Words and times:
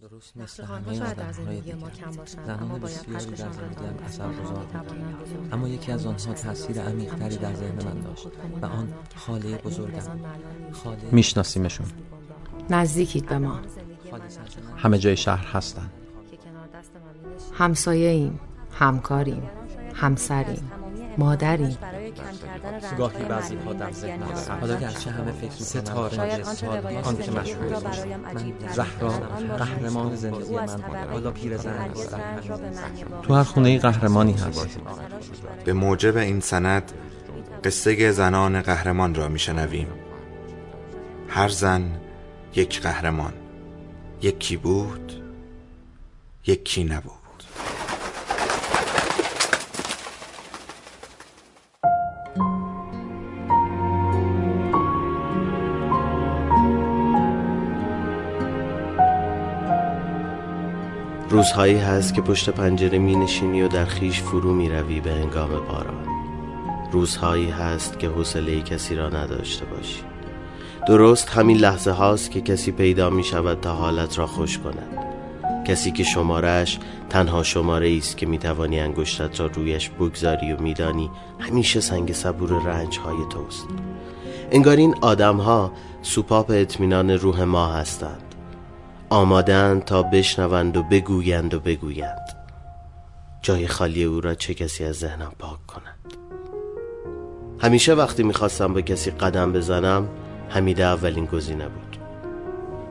درست 0.00 0.36
مثل 0.36 0.64
همه 0.64 1.02
آدمهای 1.02 1.60
دیگر. 1.60 1.76
زنان 2.46 2.80
بسیاری 2.80 3.30
در 3.30 3.52
زندگیم 3.52 4.04
اثر 4.04 4.28
گذار 4.28 4.66
اما 5.52 5.68
یکی 5.68 5.92
از 5.92 6.06
آنها 6.06 6.34
تاثیر 6.34 6.80
عمیقتری 6.80 7.36
در 7.36 7.54
ذهن 7.54 7.84
من 7.84 8.00
داشت 8.00 8.26
و 8.62 8.66
آن 8.66 8.92
خاله 9.16 9.56
بزرگم. 9.56 10.20
خاله 10.72 10.98
میشناسیمشون. 11.12 11.86
نزدیکید 12.70 13.26
به 13.26 13.38
ما. 13.38 13.60
همه 14.76 14.98
جای 14.98 15.16
شهر 15.16 15.46
هستن. 15.46 15.90
همسایه 17.52 18.08
ایم 18.08 18.40
همکاریم 18.72 19.50
همسریم 19.94 20.70
مادریم. 21.18 21.78
گاهی 22.98 23.24
بعضی 23.24 23.56
ها 23.56 23.72
در 23.72 23.92
ذهن 23.92 24.22
حالا 24.60 24.76
گرچه 24.76 25.10
همه 25.10 25.32
فکر 25.32 25.50
ستاره 25.50 26.44
آن 27.02 27.16
که 27.16 27.30
مشهور 27.30 27.82
من 27.82 28.52
زهرا 28.72 29.10
قهرمان 29.58 30.14
زندگی 30.16 30.54
من 30.54 30.82
حالا 31.10 31.30
پیرزن 31.30 31.90
تو 33.22 33.34
هر 33.34 33.42
خونه 33.42 33.78
قهرمانی 33.78 34.32
هست. 34.32 34.80
به 35.64 35.72
موجب 35.72 36.16
این 36.16 36.40
سند 36.40 36.92
قصه 37.64 38.10
زنان 38.10 38.62
قهرمان 38.62 39.14
را 39.14 39.28
میشنویم. 39.28 39.88
هر 41.28 41.48
زن 41.48 42.00
یک 42.54 42.82
قهرمان. 42.82 43.32
یکی 44.22 44.56
بود 44.56 45.12
یکی 46.46 46.84
نبود. 46.84 47.25
روزهایی 61.30 61.76
هست 61.76 62.14
که 62.14 62.20
پشت 62.20 62.50
پنجره 62.50 62.98
می 62.98 63.16
نشینی 63.16 63.62
و 63.62 63.68
در 63.68 63.84
خیش 63.84 64.20
فرو 64.20 64.54
می 64.54 64.68
روی 64.68 65.00
به 65.00 65.10
هنگام 65.10 65.48
باران. 65.48 66.06
روزهایی 66.92 67.50
هست 67.50 67.98
که 67.98 68.08
حوصله 68.08 68.60
کسی 68.60 68.94
را 68.94 69.08
نداشته 69.08 69.64
باشی. 69.64 70.02
درست 70.88 71.28
همین 71.28 71.56
لحظه 71.56 71.90
هاست 71.90 72.30
که 72.30 72.40
کسی 72.40 72.72
پیدا 72.72 73.10
می 73.10 73.24
شود 73.24 73.60
تا 73.60 73.74
حالت 73.74 74.18
را 74.18 74.26
خوش 74.26 74.58
کند. 74.58 74.98
کسی 75.66 75.90
که 75.90 76.04
شمارش 76.04 76.78
تنها 77.10 77.42
شماره 77.42 77.96
است 77.96 78.16
که 78.16 78.26
می 78.26 78.38
توانی 78.38 78.80
انگشتت 78.80 79.40
را 79.40 79.46
رویش 79.46 79.90
بگذاری 79.90 80.52
و 80.52 80.60
میدانی 80.60 81.10
همیشه 81.38 81.80
سنگ 81.80 82.12
صبور 82.12 82.62
رنج 82.62 82.98
های 82.98 83.18
توست. 83.30 83.66
انگار 84.50 84.76
این 84.76 84.94
آدم 85.00 85.36
ها 85.36 85.72
سوپاپ 86.02 86.50
اطمینان 86.50 87.10
روح 87.10 87.42
ما 87.42 87.66
هستند. 87.66 88.25
آمادند 89.10 89.84
تا 89.84 90.02
بشنوند 90.02 90.76
و 90.76 90.82
بگویند 90.82 91.54
و 91.54 91.60
بگویند. 91.60 92.36
جای 93.42 93.66
خالی 93.66 94.04
او 94.04 94.20
را 94.20 94.34
چه 94.34 94.54
کسی 94.54 94.84
از 94.84 94.94
ذهنم 94.94 95.32
پاک 95.38 95.66
کند؟ 95.66 96.16
همیشه 97.60 97.94
وقتی 97.94 98.22
می‌خواستم 98.22 98.74
به 98.74 98.82
کسی 98.82 99.10
قدم 99.10 99.52
بزنم 99.52 100.08
حمیده 100.48 100.84
اولین 100.84 101.26
گزینه 101.26 101.68
بود. 101.68 101.96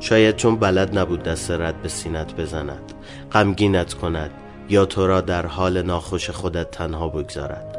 شاید 0.00 0.36
چون 0.36 0.56
بلد 0.56 0.98
نبود 0.98 1.22
دست 1.22 1.50
رد 1.50 1.82
به 1.82 1.88
سینت 1.88 2.34
بزند 2.36 2.92
غمگینت 3.32 3.94
کند 3.94 4.30
یا 4.68 4.84
تو 4.84 5.06
را 5.06 5.20
در 5.20 5.46
حال 5.46 5.82
ناخوش 5.82 6.30
خودت 6.30 6.70
تنها 6.70 7.08
بگذارد. 7.08 7.78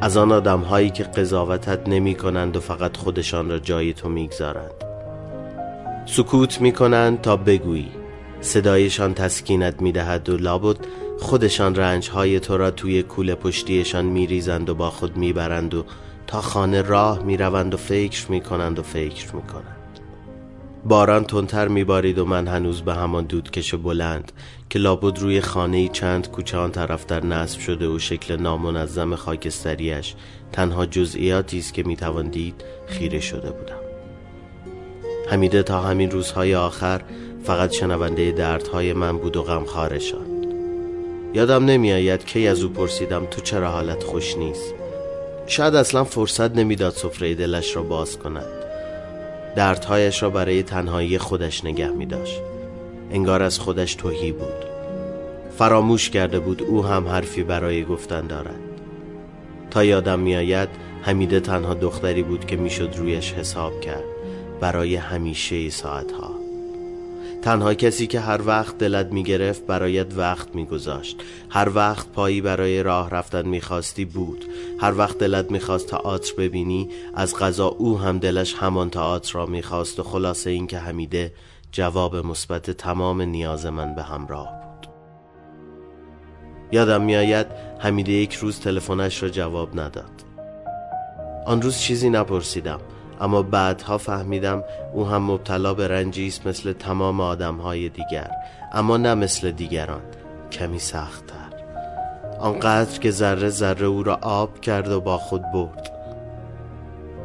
از 0.00 0.16
آن 0.16 0.32
آدم 0.32 0.60
هایی 0.60 0.90
که 0.90 1.04
قضاوتت 1.04 1.88
نمی 1.88 2.14
کنند 2.14 2.56
و 2.56 2.60
فقط 2.60 2.96
خودشان 2.96 3.50
را 3.50 3.58
جای 3.58 3.92
تو 3.92 4.08
می‌گذارند. 4.08 4.75
سکوت 6.06 6.60
می 6.60 6.72
کنند 6.72 7.20
تا 7.20 7.36
بگویی. 7.36 7.90
صدایشان 8.40 9.14
تسکینت 9.14 9.82
می 9.82 9.92
دهد 9.92 10.28
و 10.28 10.36
لابد 10.36 10.76
خودشان 11.20 11.74
رنج 11.74 12.10
های 12.10 12.40
تو 12.40 12.56
را 12.56 12.70
توی 12.70 13.02
کوله 13.02 13.34
پشتیشان 13.34 14.04
می 14.04 14.26
ریزند 14.26 14.70
و 14.70 14.74
با 14.74 14.90
خود 14.90 15.16
می 15.16 15.32
برند 15.32 15.74
و 15.74 15.84
تا 16.26 16.40
خانه 16.40 16.82
راه 16.82 17.22
می 17.22 17.36
روند 17.36 17.74
و 17.74 17.76
فکر 17.76 18.30
می 18.30 18.40
کنند 18.40 18.78
و 18.78 18.82
فکر 18.82 19.36
می 19.36 19.42
کنند 19.42 19.76
باران 20.84 21.24
تندتر 21.24 21.68
می 21.68 21.84
بارید 21.84 22.18
و 22.18 22.24
من 22.24 22.48
هنوز 22.48 22.82
به 22.82 22.94
همان 22.94 23.24
دودکش 23.24 23.74
بلند 23.74 24.32
که 24.70 24.78
لابد 24.78 25.18
روی 25.18 25.40
خانه 25.40 25.88
چند 25.88 26.30
کوچه 26.30 26.58
آن 26.58 26.70
طرف 26.70 27.06
تر 27.06 27.24
نصب 27.24 27.60
شده 27.60 27.88
و 27.88 27.98
شکل 27.98 28.36
نامنظم 28.36 29.14
خاکستریش 29.14 30.14
تنها 30.52 30.86
جزئیاتی 30.86 31.58
است 31.58 31.74
که 31.74 31.82
می 31.82 31.96
توان 31.96 32.28
دید 32.28 32.64
خیره 32.86 33.20
شده 33.20 33.50
بودم. 33.50 33.85
حمیده 35.26 35.62
تا 35.62 35.80
همین 35.80 36.10
روزهای 36.10 36.54
آخر 36.54 37.00
فقط 37.44 37.72
شنونده 37.72 38.32
دردهای 38.32 38.92
من 38.92 39.18
بود 39.18 39.36
و 39.36 39.42
غمخوارشان. 39.42 40.26
یادم 41.34 41.64
نمیآید 41.64 42.24
کی 42.24 42.46
از 42.46 42.62
او 42.62 42.70
پرسیدم 42.70 43.26
تو 43.30 43.40
چرا 43.40 43.70
حالت 43.70 44.02
خوش 44.02 44.36
نیست. 44.36 44.74
شاید 45.46 45.74
اصلا 45.74 46.04
فرصت 46.04 46.56
نمی‌داد 46.56 46.92
سفره 46.92 47.34
دلش 47.34 47.76
را 47.76 47.82
باز 47.82 48.18
کند. 48.18 48.46
دردهایش 49.56 50.22
را 50.22 50.30
برای 50.30 50.62
تنهایی 50.62 51.18
خودش 51.18 51.64
نگه 51.64 51.88
می 51.88 52.06
داشت 52.06 52.40
انگار 53.10 53.42
از 53.42 53.58
خودش 53.58 53.94
توهی 53.94 54.32
بود. 54.32 54.64
فراموش 55.58 56.10
کرده 56.10 56.40
بود 56.40 56.62
او 56.62 56.84
هم 56.84 57.08
حرفی 57.08 57.42
برای 57.42 57.84
گفتن 57.84 58.26
دارد. 58.26 58.60
تا 59.70 59.84
یادم 59.84 60.18
میآید 60.18 60.68
حمیده 61.02 61.40
تنها 61.40 61.74
دختری 61.74 62.22
بود 62.22 62.46
که 62.46 62.56
می‌شد 62.56 62.94
رویش 62.96 63.32
حساب 63.32 63.80
کرد. 63.80 64.15
برای 64.60 64.96
همیشه 64.96 65.70
ساعتها. 65.70 66.30
تنها 67.42 67.74
کسی 67.74 68.06
که 68.06 68.20
هر 68.20 68.40
وقت 68.46 68.78
دلت 68.78 69.06
می‌گرفت 69.06 69.66
برایت 69.66 70.14
وقت 70.16 70.54
میگذاشت. 70.54 71.22
هر 71.50 71.68
وقت 71.74 72.08
پایی 72.08 72.40
برای 72.40 72.82
راه 72.82 73.10
رفتن 73.10 73.48
می‌خواستی 73.48 74.04
بود. 74.04 74.44
هر 74.80 74.98
وقت 74.98 75.18
دلت 75.18 75.50
می‌خواست 75.50 75.86
تئاتر 75.86 76.32
ببینی 76.38 76.88
از 77.14 77.36
غذا 77.36 77.66
او 77.66 77.98
هم 77.98 78.18
دلش 78.18 78.54
همان 78.54 78.90
تئاتر 78.90 79.32
را 79.34 79.46
می‌خواست 79.46 80.00
و 80.00 80.02
خلاصه 80.02 80.50
این 80.50 80.66
که 80.66 80.78
حمیده 80.78 81.32
جواب 81.72 82.16
مثبت 82.16 82.70
تمام 82.70 83.22
نیاز 83.22 83.66
من 83.66 83.94
به 83.94 84.02
همراه 84.02 84.48
بود. 84.48 84.88
یادم 86.72 87.02
میآید 87.02 87.46
حمیده 87.78 88.12
یک 88.12 88.34
روز 88.34 88.60
تلفنش 88.60 89.22
را 89.22 89.28
جواب 89.28 89.80
نداد. 89.80 90.24
آن 91.46 91.62
روز 91.62 91.78
چیزی 91.78 92.10
نپرسیدم. 92.10 92.80
اما 93.20 93.42
بعدها 93.42 93.98
فهمیدم 93.98 94.64
او 94.92 95.06
هم 95.06 95.22
مبتلا 95.22 95.74
به 95.74 95.88
رنجی 95.88 96.26
است 96.26 96.46
مثل 96.46 96.72
تمام 96.72 97.20
آدمهای 97.20 97.88
دیگر 97.88 98.30
اما 98.72 98.96
نه 98.96 99.14
مثل 99.14 99.50
دیگران 99.50 100.02
کمی 100.52 100.78
سختتر. 100.78 101.36
آنقدر 102.40 102.98
که 102.98 103.10
ذره 103.10 103.48
ذره 103.48 103.86
او 103.86 104.02
را 104.02 104.18
آب 104.22 104.60
کرد 104.60 104.88
و 104.88 105.00
با 105.00 105.18
خود 105.18 105.42
برد. 105.54 105.90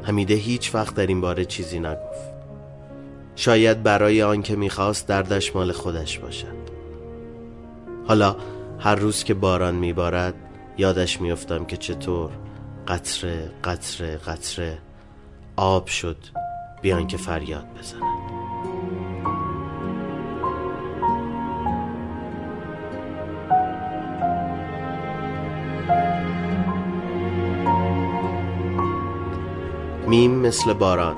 حمیده 0.04 0.34
هیچ 0.34 0.76
وقت 0.76 0.96
در 0.96 1.08
این 1.08 1.22
باره 1.22 1.46
چیزی 1.46 1.80
نگفت. 1.80 2.32
شاید 3.36 3.84
برای 3.84 4.24
آنکه 4.24 4.56
می‌خواست 4.56 5.08
دردش 5.08 5.56
مال 5.56 5.72
خودش 5.72 6.20
باشد. 6.20 6.62
حالا 8.08 8.36
هر 8.80 8.96
روز 8.96 9.24
که 9.24 9.34
باران 9.34 9.76
میبارد 9.76 10.34
یادش 10.78 11.22
میافتم 11.22 11.66
که 11.66 11.78
چطور 11.78 12.30
قطره 12.88 13.52
قطره 13.64 14.18
قطره 14.18 14.78
آب 15.62 15.88
شد 15.88 16.18
بیان 16.82 17.08
که 17.08 17.18
فریاد 17.18 17.66
بزند 17.80 18.02
میم 30.08 30.32
مثل 30.32 30.74
باران 30.74 31.16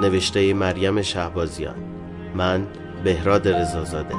نوشته 0.00 0.54
مریم 0.54 1.02
شهبازیان. 1.02 1.76
من 2.34 2.66
بهراد 3.04 3.48
رزازاده 3.48 4.16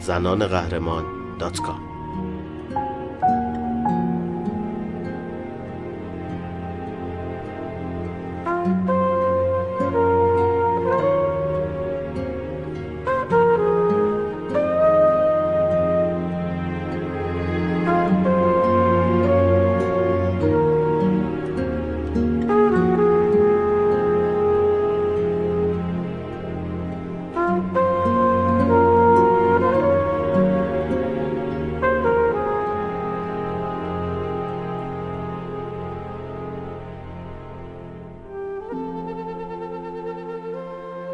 زنان 0.00 0.46
قهرمان 0.46 1.04
دات 1.38 1.60
کام. 1.60 1.87